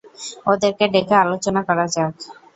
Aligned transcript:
ওদেরকে 0.47 0.85
ডেকে 0.93 1.15
আলোচনা 1.23 1.61
করা 1.67 1.85
যাক। 1.95 2.13